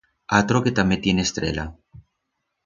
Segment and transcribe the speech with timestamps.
[0.39, 1.65] Atro que tamé tiene estrela.